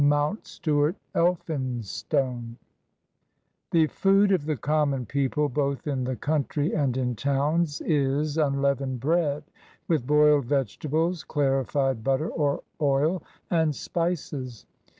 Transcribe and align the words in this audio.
MOUNTSTUART 0.01 0.95
ELPHINSTONE 1.13 2.57
The 3.69 3.85
food 3.85 4.31
of 4.31 4.47
the 4.47 4.57
common 4.57 5.05
people, 5.05 5.47
both 5.47 5.85
in 5.85 6.05
the 6.05 6.15
country 6.15 6.73
and 6.73 6.97
in 6.97 7.15
towns, 7.15 7.81
is 7.81 8.35
unleavened 8.39 8.99
bread 8.99 9.43
with 9.87 10.07
boiled 10.07 10.45
vegetables, 10.45 11.23
clarified 11.23 12.03
butter 12.03 12.29
or 12.29 12.63
oil, 12.81 13.21
and 13.51 13.75
spices. 13.75 14.65